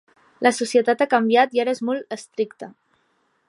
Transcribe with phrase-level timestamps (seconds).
[0.45, 2.75] La societat ha canviat i ara és molt estricta.